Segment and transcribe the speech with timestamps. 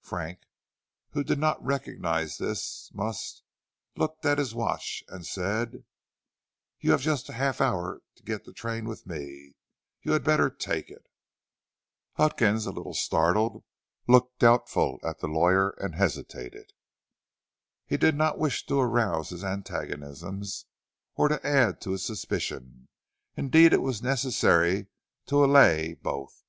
[0.00, 0.38] Frank,
[1.10, 3.42] who did not recognize this must,
[3.94, 5.84] looked at his watch and said:
[6.80, 9.52] "You have just a half hour to get the train with me;
[10.00, 11.06] you had better take it."
[12.14, 13.64] Huckins, a little startled,
[14.08, 16.72] looked doubtfully at the lawyer and hesitated.
[17.84, 20.42] He did not wish to arouse his antagonism
[21.16, 22.88] or to add to his suspicion;
[23.36, 24.86] indeed it was necessary
[25.26, 26.44] to allay both.